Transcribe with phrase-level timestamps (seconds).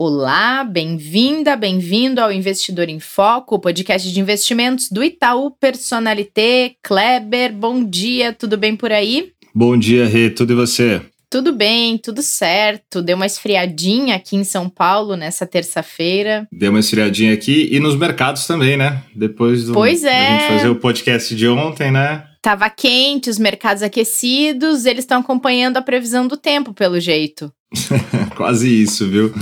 [0.00, 6.76] Olá, bem-vinda, bem-vindo ao Investidor em Foco, o podcast de investimentos do Itaú Personalité.
[6.84, 9.32] Kleber, bom dia, tudo bem por aí?
[9.52, 11.02] Bom dia, Rê, tudo e você?
[11.28, 13.02] Tudo bem, tudo certo.
[13.02, 16.46] Deu uma esfriadinha aqui em São Paulo nessa terça-feira.
[16.52, 19.02] Deu uma esfriadinha aqui e nos mercados também, né?
[19.16, 20.28] Depois do pois é.
[20.28, 22.22] a gente fazer o podcast de ontem, né?
[22.40, 27.52] Tava quente, os mercados aquecidos, eles estão acompanhando a previsão do tempo, pelo jeito.
[28.36, 29.34] Quase isso, viu?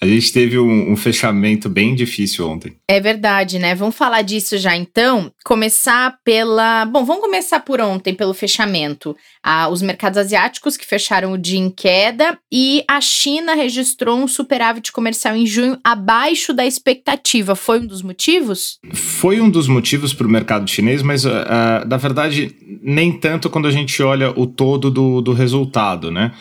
[0.00, 2.76] A gente teve um, um, fechamento bem difícil ontem.
[2.88, 3.74] É verdade, né?
[3.74, 5.32] Vamos falar disso já então.
[5.44, 6.84] Começar pela.
[6.84, 9.16] Bom, vamos começar por ontem, pelo fechamento.
[9.42, 14.28] Ah, os mercados asiáticos que fecharam o dia em queda e a China registrou um
[14.28, 17.54] superávit comercial em junho abaixo da expectativa.
[17.54, 18.78] Foi um dos motivos?
[18.92, 23.48] Foi um dos motivos para o mercado chinês, mas uh, uh, na verdade nem tanto
[23.48, 26.32] quando a gente olha o todo do, do resultado, né?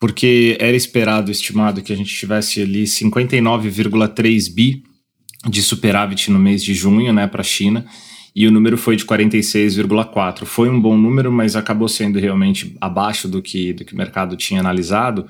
[0.00, 4.82] Porque era esperado, estimado, que a gente tivesse ali 59,3 bi
[5.46, 7.84] de superávit no mês de junho, né, para a China,
[8.34, 10.46] e o número foi de 46,4.
[10.46, 14.36] Foi um bom número, mas acabou sendo realmente abaixo do que, do que o mercado
[14.36, 15.26] tinha analisado.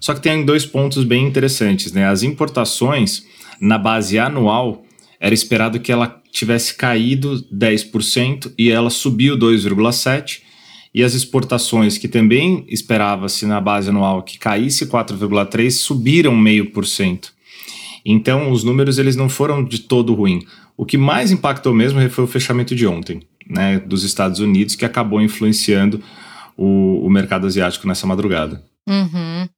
[0.00, 2.06] Só que tem dois pontos bem interessantes, né?
[2.06, 3.24] As importações
[3.60, 4.84] na base anual
[5.20, 10.47] era esperado que ela tivesse caído 10% e ela subiu 2,7%
[10.98, 17.28] e as exportações, que também esperava-se na base anual que caísse 4,3%, subiram 0,5%.
[18.04, 20.44] Então, os números eles não foram de todo ruim.
[20.76, 24.84] O que mais impactou mesmo foi o fechamento de ontem, né, dos Estados Unidos, que
[24.84, 26.02] acabou influenciando
[26.56, 28.60] o, o mercado asiático nessa madrugada.
[28.88, 29.48] Uhum.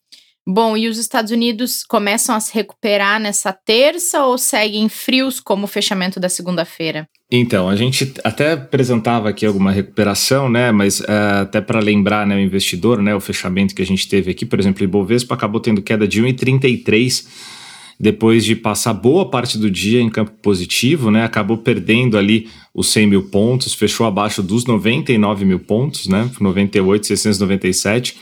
[0.52, 5.62] Bom, e os Estados Unidos começam a se recuperar nessa terça ou seguem frios como
[5.62, 7.08] o fechamento da segunda-feira?
[7.30, 10.72] Então, a gente até apresentava aqui alguma recuperação, né?
[10.72, 14.32] Mas uh, até para lembrar né, o investidor, né, o fechamento que a gente teve
[14.32, 17.26] aqui, por exemplo, o Ibovespa acabou tendo queda de 1,33
[18.00, 21.22] depois de passar boa parte do dia em campo positivo, né?
[21.22, 26.28] Acabou perdendo ali os 100 mil pontos, fechou abaixo dos 99 mil pontos, né?
[26.40, 28.16] 98,697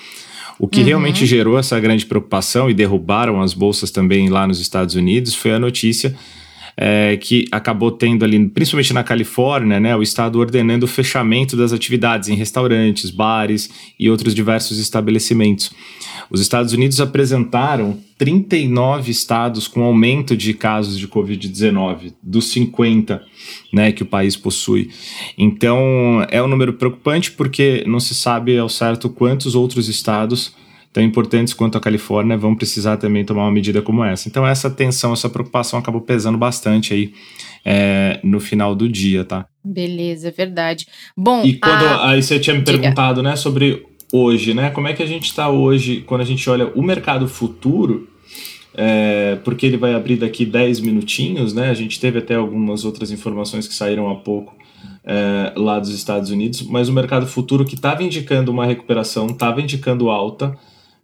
[0.59, 0.87] o que uhum.
[0.87, 5.53] realmente gerou essa grande preocupação e derrubaram as bolsas também lá nos Estados Unidos foi
[5.53, 6.15] a notícia
[6.81, 11.73] é, que acabou tendo ali, principalmente na Califórnia, né, o estado ordenando o fechamento das
[11.73, 13.69] atividades em restaurantes, bares
[13.99, 15.73] e outros diversos estabelecimentos.
[16.31, 23.25] Os Estados Unidos apresentaram 39 estados com aumento de casos de Covid-19, dos 50
[23.73, 24.91] né, que o país possui.
[25.37, 30.55] Então, é um número preocupante porque não se sabe ao certo quantos outros estados
[30.93, 34.29] tão importantes quanto a Califórnia vão precisar também tomar uma medida como essa.
[34.29, 37.13] Então essa tensão, essa preocupação acabou pesando bastante aí
[37.65, 39.47] é, no final do dia, tá?
[39.65, 40.87] Beleza, é verdade.
[41.17, 42.11] Bom, e quando a...
[42.11, 43.31] aí você tinha me perguntado, Diga.
[43.31, 44.71] né, sobre hoje, né?
[44.71, 48.09] Como é que a gente está hoje quando a gente olha o mercado futuro?
[48.75, 51.69] É, porque ele vai abrir daqui 10 minutinhos, né?
[51.69, 54.57] A gente teve até algumas outras informações que saíram há pouco
[55.05, 59.61] é, lá dos Estados Unidos, mas o mercado futuro que estava indicando uma recuperação, estava
[59.61, 60.57] indicando alta,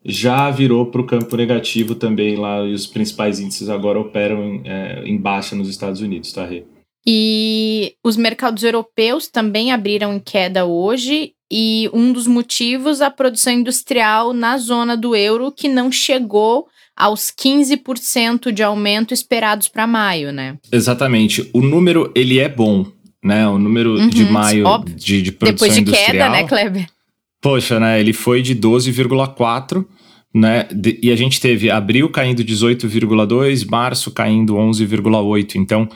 [0.05, 4.63] já virou para o campo negativo também lá, e os principais índices agora operam em,
[4.65, 6.65] é, em baixa nos Estados Unidos, tá, Rê?
[7.07, 13.53] E os mercados europeus também abriram em queda hoje, e um dos motivos a produção
[13.53, 16.67] industrial na zona do euro que não chegou
[16.97, 20.57] aos 15% de aumento esperados para maio, né?
[20.71, 21.49] Exatamente.
[21.53, 22.87] O número ele é bom,
[23.23, 23.47] né?
[23.49, 24.65] O número uhum, de maio
[24.97, 26.13] de, de produção Depois de industrial.
[26.13, 26.87] queda, né, Kleber?
[27.45, 28.01] Poxa, né?
[28.01, 29.85] Ele foi de 12,4,
[30.33, 30.67] né?
[30.73, 35.57] De, e a gente teve abril caindo 18,2, março caindo 11,8.
[35.57, 35.87] Então,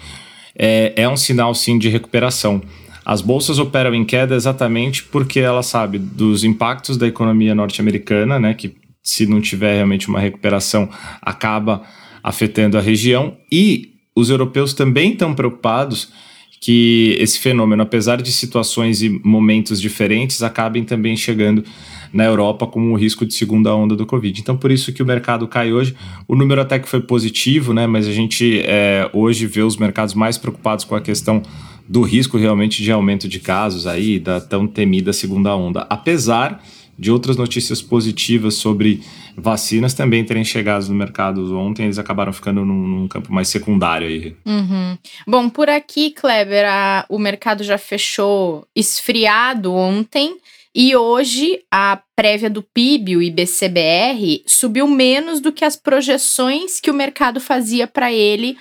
[0.54, 2.60] é, é um sinal sim de recuperação.
[3.02, 8.52] As bolsas operam em queda exatamente porque ela sabe dos impactos da economia norte-americana, né?
[8.52, 10.86] Que se não tiver realmente uma recuperação,
[11.22, 11.80] acaba
[12.22, 13.38] afetando a região.
[13.50, 16.12] E os europeus também estão preocupados
[16.60, 21.64] que esse fenômeno, apesar de situações e momentos diferentes, acabem também chegando
[22.12, 24.40] na Europa como um risco de segunda onda do Covid.
[24.40, 25.94] Então, por isso que o mercado cai hoje.
[26.26, 27.86] O número até que foi positivo, né?
[27.86, 31.42] Mas a gente é, hoje vê os mercados mais preocupados com a questão
[31.88, 35.86] do risco realmente de aumento de casos aí, da tão temida segunda onda.
[35.88, 36.62] Apesar
[36.98, 39.02] de outras notícias positivas sobre
[39.36, 44.08] vacinas também terem chegado no mercado ontem, eles acabaram ficando num, num campo mais secundário
[44.08, 44.34] aí.
[44.44, 44.98] Uhum.
[45.26, 50.36] Bom, por aqui, Kleber, a, o mercado já fechou esfriado ontem.
[50.74, 56.90] E hoje a prévia do PIB, o IBCBR, subiu menos do que as projeções que
[56.90, 58.56] o mercado fazia para ele.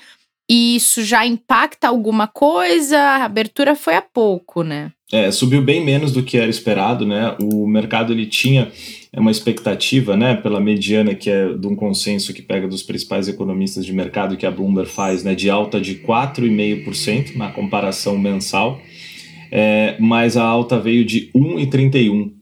[0.50, 2.98] E isso já impacta alguma coisa?
[2.98, 4.92] A abertura foi há pouco, né?
[5.12, 7.36] É, subiu bem menos do que era esperado, né?
[7.42, 8.72] O mercado ele tinha
[9.16, 13.86] uma expectativa, né, pela mediana que é de um consenso que pega dos principais economistas
[13.86, 18.80] de mercado que a Bloomberg faz, né, de alta de 4,5% na comparação mensal,
[19.52, 22.37] é, mas a alta veio de 1,31%.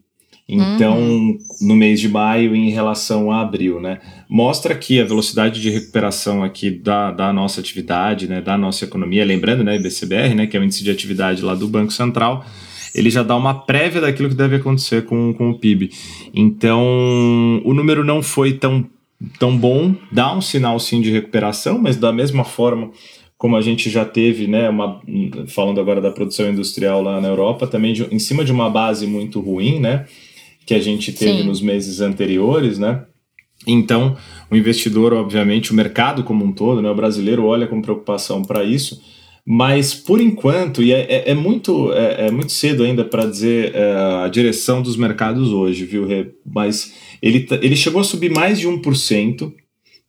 [0.48, 1.38] Então, uhum.
[1.62, 4.00] no mês de maio em relação a abril, né?
[4.30, 9.26] Mostra que a velocidade de recuperação aqui da, da nossa atividade, né, da nossa economia,
[9.26, 12.46] lembrando, né, IBCBR, né, que é o índice de atividade lá do Banco Central,
[12.94, 15.90] ele já dá uma prévia daquilo que deve acontecer com, com o PIB.
[16.34, 18.86] Então, o número não foi tão,
[19.40, 22.92] tão bom, dá um sinal sim de recuperação, mas da mesma forma
[23.38, 25.02] como a gente já teve, né, uma,
[25.48, 29.06] falando agora da produção industrial lá na Europa, também de, em cima de uma base
[29.06, 30.06] muito ruim, né,
[30.66, 31.48] que a gente teve Sim.
[31.48, 33.04] nos meses anteriores, né?
[33.66, 34.16] Então,
[34.50, 38.64] o investidor, obviamente, o mercado como um todo, né, o brasileiro olha com preocupação para
[38.64, 39.02] isso,
[39.46, 43.74] mas por enquanto, e é, é, é muito, é, é, muito cedo ainda para dizer
[43.76, 46.32] é, a direção dos mercados hoje, viu, Rê?
[46.46, 49.54] Mas ele, ele chegou a subir mais de 1%,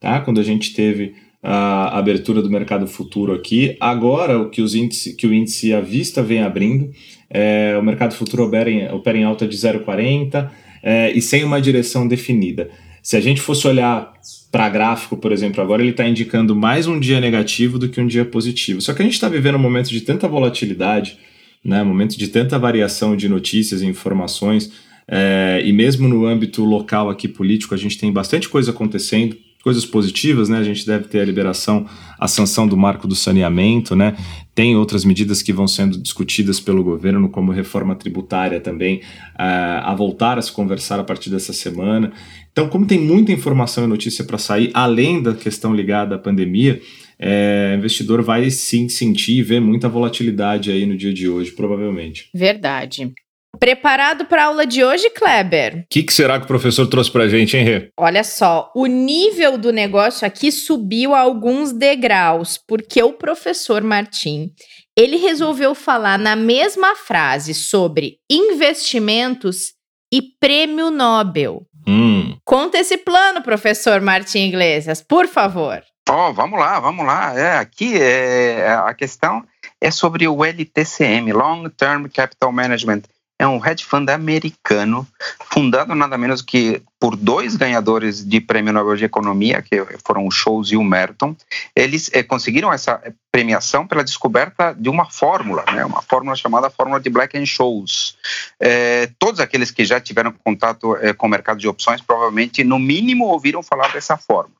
[0.00, 0.20] tá?
[0.20, 1.14] Quando a gente teve
[1.48, 3.76] a abertura do mercado futuro aqui.
[3.78, 6.90] Agora, o que, os índice, que o índice à vista vem abrindo,
[7.30, 10.50] é, o mercado futuro opera em, opera em alta de 0,40
[10.82, 12.68] é, e sem uma direção definida.
[13.00, 14.12] Se a gente fosse olhar
[14.50, 18.08] para gráfico, por exemplo, agora ele está indicando mais um dia negativo do que um
[18.08, 18.80] dia positivo.
[18.80, 21.16] Só que a gente está vivendo um momento de tanta volatilidade,
[21.64, 24.72] né, momento de tanta variação de notícias e informações,
[25.06, 29.84] é, e mesmo no âmbito local aqui político, a gente tem bastante coisa acontecendo coisas
[29.84, 30.58] positivas, né?
[30.58, 31.84] A gente deve ter a liberação,
[32.20, 34.16] a sanção do marco do saneamento, né?
[34.54, 38.98] Tem outras medidas que vão sendo discutidas pelo governo, como reforma tributária também,
[39.34, 42.12] uh, a voltar a se conversar a partir dessa semana.
[42.52, 46.80] Então, como tem muita informação e notícia para sair, além da questão ligada à pandemia,
[47.18, 52.28] é, investidor vai sim sentir e ver muita volatilidade aí no dia de hoje, provavelmente.
[52.32, 53.12] Verdade.
[53.58, 55.80] Preparado para a aula de hoje, Kleber?
[55.80, 57.90] O que, que, será que o professor trouxe para a gente, hein, Rê?
[57.98, 64.50] Olha só, o nível do negócio aqui subiu alguns degraus, porque o professor Martim,
[64.96, 69.74] ele resolveu falar na mesma frase sobre investimentos
[70.12, 71.66] e prêmio Nobel.
[71.86, 72.36] Hum.
[72.44, 75.82] Conta esse plano, professor Martim Iglesias, por favor.
[76.08, 77.36] Oh, vamos lá, vamos lá.
[77.36, 79.44] É, aqui é, a questão
[79.80, 83.02] é sobre o LTCM, Long Term Capital Management
[83.38, 85.06] é um hedge fund americano,
[85.52, 90.30] fundado nada menos que por dois ganhadores de prêmio Nobel de Economia, que foram o
[90.30, 91.36] Scholes e o Merton.
[91.74, 96.98] Eles eh, conseguiram essa premiação pela descoberta de uma fórmula, né, uma fórmula chamada fórmula
[96.98, 98.16] de Black and Scholes.
[98.58, 102.78] Eh, todos aqueles que já tiveram contato eh, com o mercado de opções provavelmente, no
[102.78, 104.56] mínimo, ouviram falar dessa fórmula.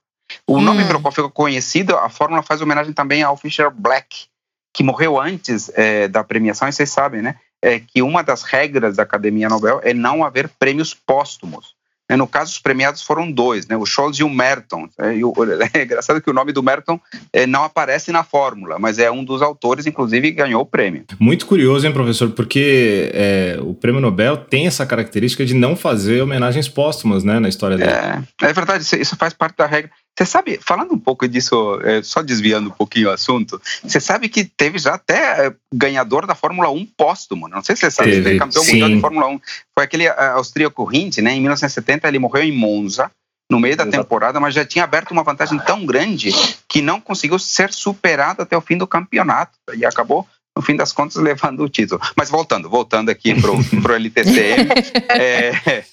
[0.46, 0.61] O hum.
[0.61, 4.26] nome pelo qual ficou conhecido, a fórmula faz homenagem também ao Fisher Black,
[4.75, 7.37] que morreu antes é, da premiação, e vocês sabem, né?
[7.66, 11.74] É que uma das regras da Academia Nobel é não haver prêmios póstumos.
[12.08, 13.76] Né, no caso, os premiados foram dois, né?
[13.76, 14.88] o Scholz e o Merton.
[14.98, 15.08] É,
[15.78, 17.00] é engraçado que o nome do Merton
[17.32, 21.05] é, não aparece na fórmula, mas é um dos autores, inclusive, que ganhou o prêmio.
[21.19, 22.31] Muito curioso, hein, professor?
[22.31, 27.48] Porque é, o prêmio Nobel tem essa característica de não fazer homenagens póstumas né, na
[27.48, 27.91] história dele.
[27.91, 29.91] É, é verdade, isso faz parte da regra.
[30.17, 34.31] Você sabe, falando um pouco disso, é, só desviando um pouquinho o assunto, você sabe
[34.31, 38.13] que teve já até é, ganhador da Fórmula 1 póstumo, não sei se você sabe,
[38.13, 38.73] teve, ele campeão sim.
[38.73, 39.41] mundial de Fórmula 1.
[39.79, 41.32] Foi aquele é, austríaco Hint, né?
[41.32, 43.11] Em 1970 ele morreu em Monza,
[43.51, 44.03] no meio da Exato.
[44.03, 46.31] temporada, mas já tinha aberto uma vantagem tão grande
[46.69, 50.93] que não conseguiu ser superado até o fim do campeonato e acabou no fim das
[50.93, 52.01] contas, levando o título.
[52.17, 54.69] Mas voltando, voltando aqui para o LTCM,
[55.11, 55.85] é,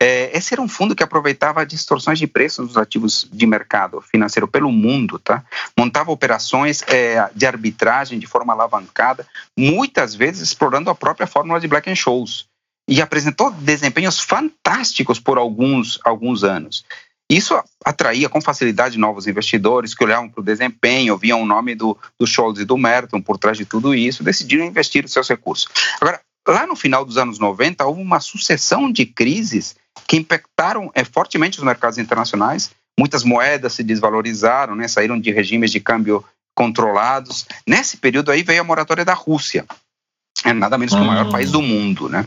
[0.00, 4.46] é, esse era um fundo que aproveitava distorções de preços dos ativos de mercado financeiro
[4.46, 5.44] pelo mundo, tá?
[5.76, 9.26] Montava operações é, de arbitragem de forma alavancada,
[9.58, 12.46] muitas vezes explorando a própria fórmula de Black Scholes.
[12.88, 16.84] E apresentou desempenhos fantásticos por alguns, alguns anos.
[17.30, 21.98] Isso atraía com facilidade novos investidores que olhavam para o desempenho, viam o nome do,
[22.18, 22.24] do
[22.58, 25.68] e do Merton por trás de tudo isso, decidiram investir os seus recursos.
[26.00, 29.76] Agora, lá no final dos anos 90, houve uma sucessão de crises
[30.06, 32.70] que impactaram é, fortemente os mercados internacionais.
[32.98, 36.24] Muitas moedas se desvalorizaram, né, saíram de regimes de câmbio
[36.54, 37.46] controlados.
[37.66, 39.64] Nesse período aí veio a moratória da Rússia,
[40.44, 41.30] é nada menos que o maior hum.
[41.30, 42.26] país do mundo, né?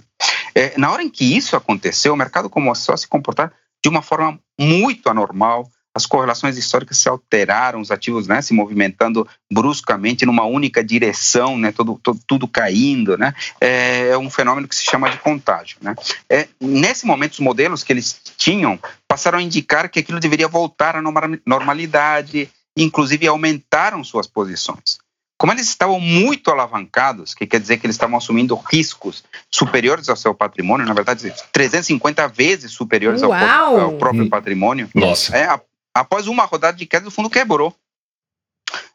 [0.53, 4.01] É, na hora em que isso aconteceu, o mercado começou a se comportar de uma
[4.01, 10.45] forma muito anormal, as correlações históricas se alteraram, os ativos né, se movimentando bruscamente numa
[10.45, 13.17] única direção, né, todo, todo, tudo caindo.
[13.17, 15.77] Né, é, é um fenômeno que se chama de contágio.
[15.81, 15.93] Né.
[16.29, 20.95] É, nesse momento, os modelos que eles tinham passaram a indicar que aquilo deveria voltar
[20.95, 21.01] à
[21.45, 24.99] normalidade, inclusive aumentaram suas posições.
[25.37, 30.15] Como eles estavam muito alavancados, que quer dizer que eles estavam assumindo riscos superiores ao
[30.15, 35.35] seu patrimônio, na verdade, 350 vezes superiores ao, ao, próprio patrimônio, Nossa.
[35.35, 35.59] É,
[35.93, 37.75] após uma rodada de queda, o fundo quebrou.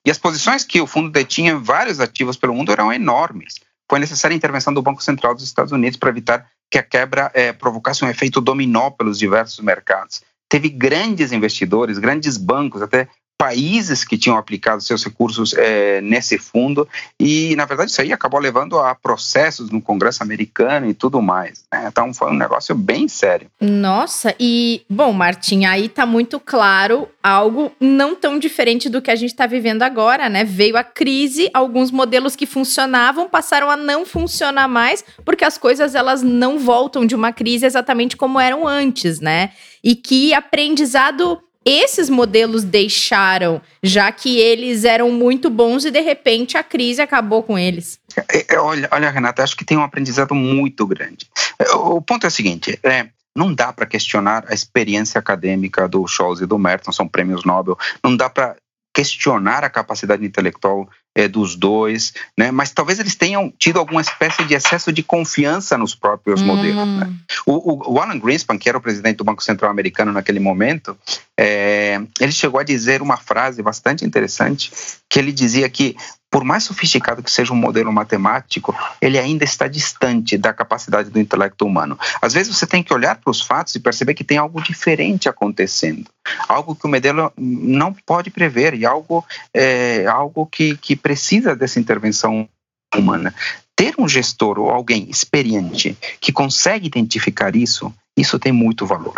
[0.04, 3.56] E as posições que o fundo detinha em vários ativos pelo mundo eram enormes.
[3.88, 7.30] Foi necessária a intervenção do Banco Central dos Estados Unidos para evitar que a quebra
[7.34, 10.22] é, provocasse um efeito dominó pelos diversos mercados.
[10.48, 13.08] Teve grandes investidores, grandes bancos, até
[13.38, 16.88] países que tinham aplicado seus recursos é, nesse fundo.
[17.20, 21.64] E na verdade isso aí acabou levando a processos no Congresso americano e tudo mais
[21.72, 21.86] né?
[21.88, 23.48] então foi um negócio bem sério.
[23.60, 29.16] Nossa e bom Martim aí tá muito claro algo não tão diferente do que a
[29.16, 30.44] gente está vivendo agora né?
[30.44, 35.94] Veio a crise alguns modelos que funcionavam passaram a não funcionar mais porque as coisas
[35.94, 39.50] elas não voltam de uma crise exatamente como eram antes né?
[39.84, 46.56] E que aprendizado esses modelos deixaram, já que eles eram muito bons e de repente
[46.56, 47.98] a crise acabou com eles?
[48.32, 51.26] É, é, olha, olha, Renata, acho que tem um aprendizado muito grande.
[51.58, 56.06] É, o ponto é o seguinte: é, não dá para questionar a experiência acadêmica do
[56.06, 57.76] Scholz e do Merton, são prêmios Nobel.
[58.02, 58.56] Não dá para
[58.94, 62.50] questionar a capacidade intelectual é, dos dois, né?
[62.50, 66.48] Mas talvez eles tenham tido alguma espécie de excesso de confiança nos próprios uhum.
[66.48, 66.86] modelos.
[66.86, 67.10] Né?
[67.46, 70.94] O, o, Alan Greenspan, que era o presidente do Banco Central americano naquele momento,
[71.38, 74.70] é, ele chegou a dizer uma frase bastante interessante,
[75.08, 75.96] que ele dizia que
[76.30, 81.20] por mais sofisticado que seja um modelo matemático, ele ainda está distante da capacidade do
[81.20, 81.98] intelecto humano.
[82.20, 85.28] Às vezes você tem que olhar para os fatos e perceber que tem algo diferente
[85.28, 86.04] acontecendo,
[86.48, 91.78] algo que o modelo não pode prever e algo, é, algo que, que precisa dessa
[91.78, 92.48] intervenção
[92.94, 93.34] humana.
[93.74, 99.14] Ter um gestor ou alguém experiente que consegue identificar isso, isso tem muito valor.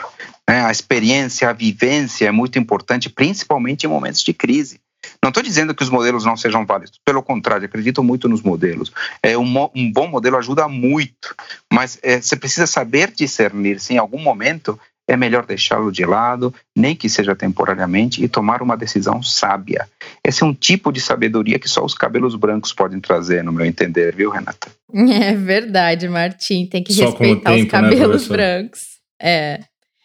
[0.48, 0.64] Né?
[0.64, 4.80] A experiência, a vivência é muito importante, principalmente em momentos de crise.
[5.22, 8.92] Não estou dizendo que os modelos não sejam válidos, pelo contrário, acredito muito nos modelos.
[9.22, 11.34] É, um, um bom modelo ajuda muito,
[11.72, 16.54] mas é, você precisa saber discernir se em algum momento é melhor deixá-lo de lado,
[16.76, 19.88] nem que seja temporariamente, e tomar uma decisão sábia.
[20.22, 23.64] Esse é um tipo de sabedoria que só os cabelos brancos podem trazer, no meu
[23.64, 24.68] entender, viu, Renata?
[25.28, 26.66] É verdade, Martim.
[26.66, 28.80] Tem que só respeitar tempo, os né, cabelos né, brancos.
[29.20, 29.60] É.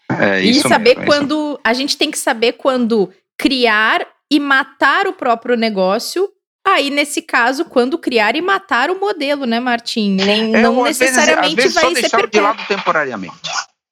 [0.09, 1.59] é e saber mesmo, quando.
[1.63, 6.27] A gente tem que saber quando criar e matar o próprio negócio.
[6.65, 10.15] Aí, nesse caso, quando criar e matar o modelo, né, Martim?
[10.15, 12.29] Nem, é, não necessariamente vezes, vai ser perpétuo.
[12.31, 13.37] de lado temporariamente.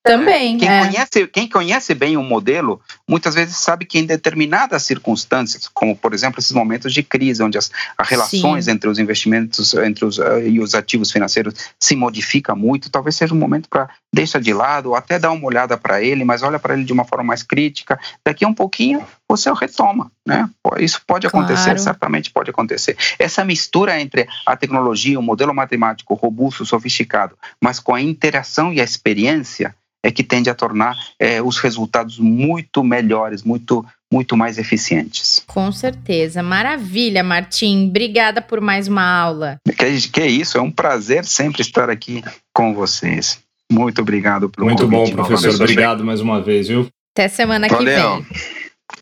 [0.03, 0.57] Também.
[0.57, 0.79] Quem, é.
[0.79, 6.11] conhece, quem conhece bem o modelo, muitas vezes sabe que em determinadas circunstâncias, como por
[6.11, 8.71] exemplo esses momentos de crise, onde as, as relações Sim.
[8.71, 13.33] entre os investimentos entre os, uh, e os ativos financeiros se modifica muito, talvez seja
[13.35, 16.57] um momento para deixar de lado, ou até dar uma olhada para ele, mas olha
[16.57, 17.99] para ele de uma forma mais crítica.
[18.25, 20.49] Daqui a um pouquinho você o retoma, né?
[20.77, 21.79] Isso pode acontecer, claro.
[21.79, 22.97] certamente pode acontecer.
[23.17, 28.81] Essa mistura entre a tecnologia, o modelo matemático robusto, sofisticado, mas com a interação e
[28.81, 29.73] a experiência,
[30.03, 35.41] é que tende a tornar é, os resultados muito melhores, muito muito mais eficientes.
[35.47, 36.43] Com certeza.
[36.43, 37.87] Maravilha, Martim.
[37.87, 39.55] Obrigada por mais uma aula.
[39.65, 42.21] Que, que é isso, é um prazer sempre estar aqui
[42.53, 43.39] com vocês.
[43.71, 45.55] Muito obrigado pelo Muito bom, professor.
[45.55, 46.89] Obrigado mais uma vez, viu?
[47.15, 48.23] Até semana Valeu.
[48.23, 48.51] que vem.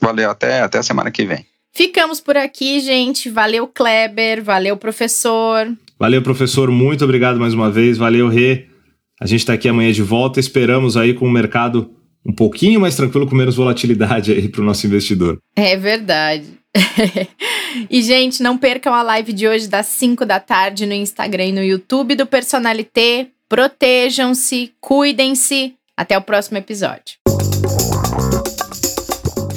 [0.01, 1.45] Valeu, até, até a semana que vem.
[1.73, 3.29] Ficamos por aqui, gente.
[3.29, 4.43] Valeu, Kleber.
[4.43, 5.71] Valeu, professor.
[5.97, 6.71] Valeu, professor.
[6.71, 7.97] Muito obrigado mais uma vez.
[7.97, 8.67] Valeu, Rê.
[9.19, 10.39] A gente está aqui amanhã de volta.
[10.39, 11.93] Esperamos aí com o mercado
[12.25, 15.37] um pouquinho mais tranquilo, com menos volatilidade aí para o nosso investidor.
[15.55, 16.47] É verdade.
[17.89, 21.51] e, gente, não percam a live de hoje das 5 da tarde no Instagram e
[21.51, 23.27] no YouTube do Personalité.
[23.47, 25.73] Protejam-se, cuidem-se.
[25.97, 27.17] Até o próximo episódio.